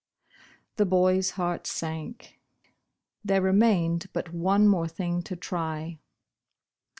The 0.77 0.85
boy's 0.87 1.29
heart 1.37 1.67
sank. 1.67 2.41
There 3.23 3.39
remained 3.43 4.07
but 4.13 4.33
one 4.33 4.67
more 4.67 4.87
thing 4.87 5.21
to 5.21 5.35
try. 5.35 5.99